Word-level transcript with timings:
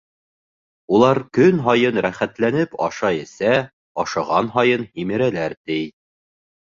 Улар 0.99 1.19
көн 1.37 1.59
һайын 1.67 1.99
рәхәтләнеп 2.05 2.73
ашай-эсә, 2.85 3.51
ашаған 4.05 4.49
һайын 4.57 4.87
һимерәләр, 4.97 5.55
ти. 5.69 5.77